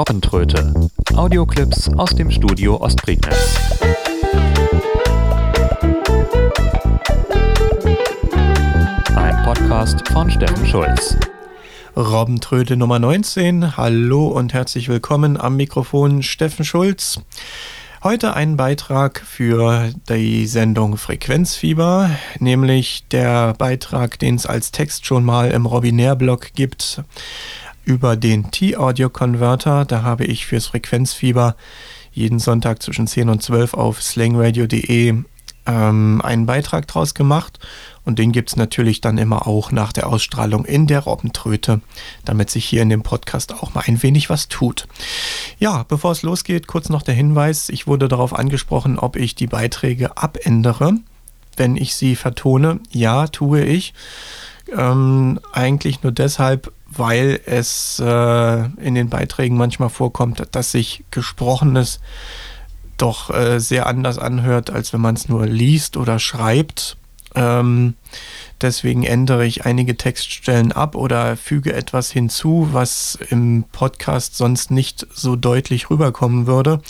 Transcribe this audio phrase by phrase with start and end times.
[0.00, 0.72] Robbentröte.
[1.14, 3.58] Audioclips aus dem Studio Ostprignitz.
[9.14, 11.18] Ein Podcast von Steffen Schulz.
[11.94, 13.76] Robbentröte Nummer 19.
[13.76, 17.20] Hallo und herzlich willkommen am Mikrofon Steffen Schulz.
[18.02, 22.08] Heute ein Beitrag für die Sendung Frequenzfieber,
[22.38, 27.02] nämlich der Beitrag, den es als Text schon mal im Robinär-Blog gibt
[27.84, 29.84] über den T-Audio-Converter.
[29.84, 31.56] Da habe ich fürs Frequenzfieber
[32.12, 35.24] jeden Sonntag zwischen 10 und 12 auf slangradio.de
[35.66, 37.58] ähm, einen Beitrag draus gemacht.
[38.04, 41.80] Und den gibt es natürlich dann immer auch nach der Ausstrahlung in der Robbentröte,
[42.24, 44.88] damit sich hier in dem Podcast auch mal ein wenig was tut.
[45.58, 47.68] Ja, bevor es losgeht, kurz noch der Hinweis.
[47.68, 50.94] Ich wurde darauf angesprochen, ob ich die Beiträge abändere,
[51.56, 52.80] wenn ich sie vertone.
[52.90, 53.94] Ja, tue ich.
[54.76, 62.00] Ähm, eigentlich nur deshalb, weil es äh, in den Beiträgen manchmal vorkommt, dass sich Gesprochenes
[62.96, 66.96] doch äh, sehr anders anhört, als wenn man es nur liest oder schreibt.
[67.34, 67.94] Ähm,
[68.60, 75.06] deswegen ändere ich einige Textstellen ab oder füge etwas hinzu, was im Podcast sonst nicht
[75.14, 76.82] so deutlich rüberkommen würde.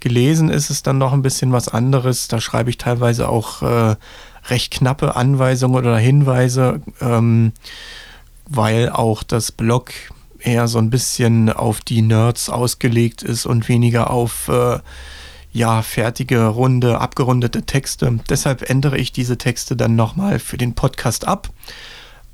[0.00, 2.28] Gelesen ist es dann noch ein bisschen was anderes.
[2.28, 3.96] Da schreibe ich teilweise auch äh,
[4.48, 6.80] recht knappe Anweisungen oder Hinweise.
[7.00, 7.52] Ähm,
[8.50, 9.92] weil auch das Blog
[10.40, 14.80] eher so ein bisschen auf die Nerds ausgelegt ist und weniger auf äh,
[15.52, 18.18] ja, fertige, runde, abgerundete Texte.
[18.28, 21.48] Deshalb ändere ich diese Texte dann nochmal für den Podcast ab.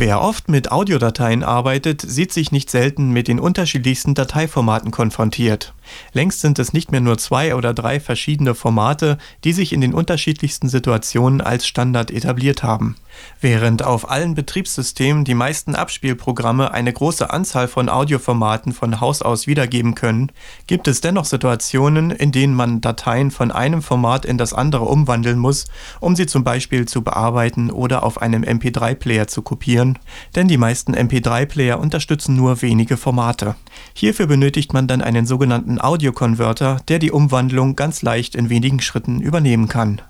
[0.01, 5.75] Wer oft mit Audiodateien arbeitet, sieht sich nicht selten mit den unterschiedlichsten Dateiformaten konfrontiert.
[6.11, 9.93] Längst sind es nicht mehr nur zwei oder drei verschiedene Formate, die sich in den
[9.93, 12.95] unterschiedlichsten Situationen als Standard etabliert haben.
[13.39, 19.47] Während auf allen Betriebssystemen die meisten Abspielprogramme eine große Anzahl von Audioformaten von Haus aus
[19.47, 20.31] wiedergeben können,
[20.67, 25.39] gibt es dennoch Situationen, in denen man Dateien von einem Format in das andere umwandeln
[25.39, 25.65] muss,
[25.99, 29.90] um sie zum Beispiel zu bearbeiten oder auf einem MP3-Player zu kopieren,
[30.35, 33.55] denn die meisten MP3-Player unterstützen nur wenige Formate.
[33.93, 39.21] Hierfür benötigt man dann einen sogenannten Audiokonverter, der die Umwandlung ganz leicht in wenigen Schritten
[39.21, 40.01] übernehmen kann.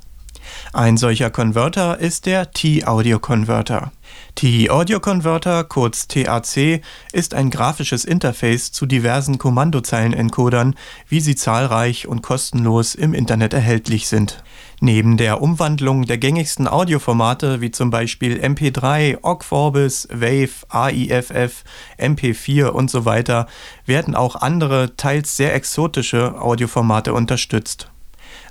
[0.73, 3.91] Ein solcher Konverter ist der T-Audio Converter.
[4.35, 6.81] T-Audio Converter, kurz TAC,
[7.11, 10.75] ist ein grafisches Interface zu diversen Kommandozeilenencodern,
[11.07, 14.43] wie sie zahlreich und kostenlos im Internet erhältlich sind.
[14.79, 21.63] Neben der Umwandlung der gängigsten Audioformate wie zum Beispiel MP3, OGG Vorbis, WAV, AIFF,
[21.99, 23.47] MP4 und so weiter
[23.85, 27.90] werden auch andere, teils sehr exotische Audioformate unterstützt.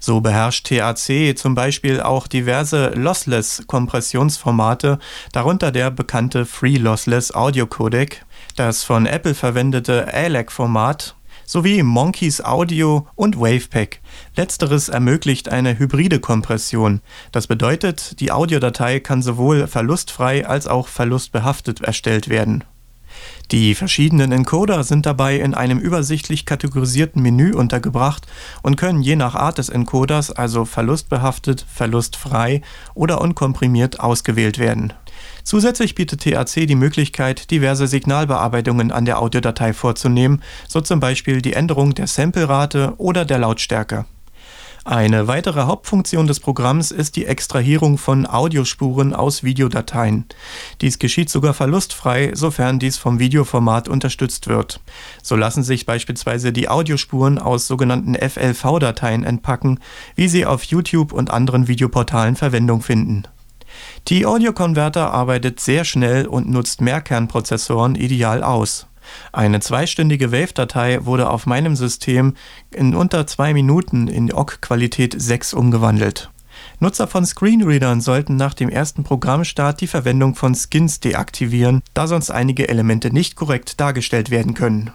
[0.00, 4.98] So beherrscht TAC zum Beispiel auch diverse Lossless-Kompressionsformate,
[5.32, 8.24] darunter der bekannte Free Lossless Audio Codec,
[8.56, 11.16] das von Apple verwendete ALAC-Format
[11.50, 14.00] sowie Monkeys Audio und Wavepack.
[14.36, 17.00] Letzteres ermöglicht eine hybride Kompression.
[17.32, 22.62] Das bedeutet, die Audiodatei kann sowohl verlustfrei als auch verlustbehaftet erstellt werden.
[23.50, 28.26] Die verschiedenen Encoder sind dabei in einem übersichtlich kategorisierten Menü untergebracht
[28.62, 32.62] und können je nach Art des Encoders, also verlustbehaftet, verlustfrei
[32.94, 34.92] oder unkomprimiert, ausgewählt werden.
[35.42, 41.54] Zusätzlich bietet TAC die Möglichkeit, diverse Signalbearbeitungen an der Audiodatei vorzunehmen, so zum Beispiel die
[41.54, 44.04] Änderung der Samplerate oder der Lautstärke.
[44.84, 50.24] Eine weitere Hauptfunktion des Programms ist die Extrahierung von Audiospuren aus Videodateien.
[50.80, 54.80] Dies geschieht sogar verlustfrei, sofern dies vom Videoformat unterstützt wird.
[55.22, 59.80] So lassen sich beispielsweise die Audiospuren aus sogenannten FLV-Dateien entpacken,
[60.16, 63.24] wie sie auf YouTube und anderen Videoportalen Verwendung finden.
[64.08, 68.86] Die Audio Converter arbeitet sehr schnell und nutzt Mehrkernprozessoren ideal aus.
[69.32, 72.34] Eine zweistündige Wave-Datei wurde auf meinem System
[72.70, 76.30] in unter zwei Minuten in OGG-Qualität 6 umgewandelt.
[76.78, 82.30] Nutzer von Screenreadern sollten nach dem ersten Programmstart die Verwendung von Skins deaktivieren, da sonst
[82.30, 84.90] einige Elemente nicht korrekt dargestellt werden können.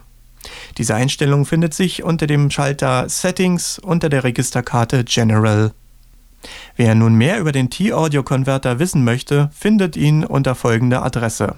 [0.77, 5.71] Diese Einstellung findet sich unter dem Schalter Settings unter der Registerkarte General.
[6.75, 11.55] Wer nun mehr über den T-Audio-Converter wissen möchte, findet ihn unter folgender Adresse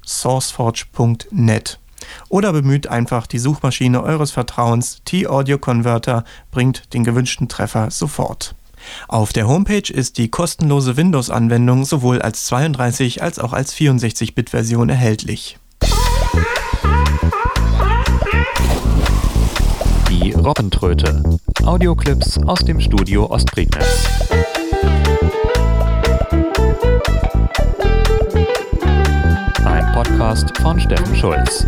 [0.05, 1.79] .sourceforge.net.
[2.31, 5.03] Oder bemüht einfach die Suchmaschine eures Vertrauens.
[5.05, 8.55] T-Audio Converter bringt den gewünschten Treffer sofort.
[9.09, 15.59] Auf der Homepage ist die kostenlose Windows-Anwendung sowohl als 32 als auch als 64-Bit-Version erhältlich.
[20.11, 21.23] Die Robbentröte.
[21.65, 24.09] Audioclips aus dem Studio Ostprignitz.
[29.65, 31.67] Ein Podcast von Steffen Schulz.